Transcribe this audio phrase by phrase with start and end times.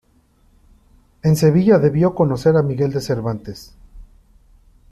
[1.21, 3.75] En Sevilla debió conocer a Miguel de Cervantes.